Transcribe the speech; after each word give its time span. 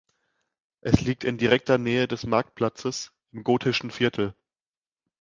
Es 0.81 1.01
liegt 1.01 1.23
in 1.23 1.37
direkter 1.37 1.77
Nähe 1.77 2.07
des 2.07 2.25
Marktplatzes 2.25 3.11
im 3.31 3.43
„gotischen 3.43 3.91
Viertel“. 3.91 4.33